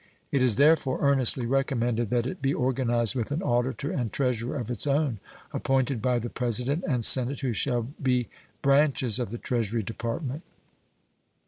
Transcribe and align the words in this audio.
It 0.31 0.41
is 0.41 0.55
therefore 0.55 0.97
earnestly 1.01 1.45
recommended 1.45 2.09
that 2.09 2.25
it 2.25 2.41
be 2.41 2.55
organized 2.55 3.13
with 3.13 3.31
an 3.31 3.43
auditor 3.43 3.91
and 3.91 4.11
treasurer 4.11 4.57
of 4.57 4.71
its 4.71 4.87
own, 4.87 5.19
appointed 5.53 6.01
by 6.01 6.17
the 6.17 6.27
President 6.27 6.83
and 6.87 7.05
Senate, 7.05 7.41
who 7.41 7.53
shall 7.53 7.83
be 8.01 8.27
branches 8.63 9.19
of 9.19 9.29
the 9.29 9.37
Treasury 9.37 9.83
Department. 9.83 10.41